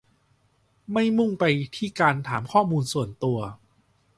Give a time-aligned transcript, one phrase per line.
[0.93, 1.43] ไม่มุ่งไป
[1.75, 3.39] ที่การถามข้อมูลส่วนตัว